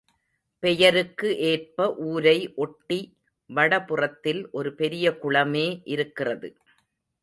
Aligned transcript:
பெயருக்கு 0.63 1.37
ஏற்ப 1.41 1.87
ஊரை 2.05 2.35
ஒட்டி 2.55 2.99
வடபுறத்தில் 3.49 4.43
ஒரு 4.51 4.71
பெரிய 4.75 5.17
குளமே 5.23 5.67
இருக்கிறது. 5.85 6.49